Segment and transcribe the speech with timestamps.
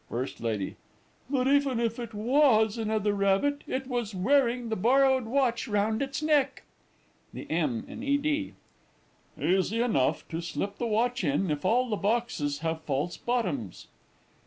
[0.09, 0.77] FIRST LADY.
[1.29, 6.23] But even if it was another rabbit, it was wearing the borrowed watch round its
[6.23, 6.63] neck.
[7.31, 7.85] THE M.
[7.87, 8.17] IN E.
[8.17, 8.53] D.
[9.39, 13.89] Easy enough to slip the watch in, if all the boxes have false bottoms.